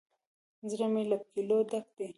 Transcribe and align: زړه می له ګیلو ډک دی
زړه 0.71 0.87
می 0.93 1.03
له 1.09 1.15
ګیلو 1.33 1.57
ډک 1.69 1.85
دی 1.97 2.07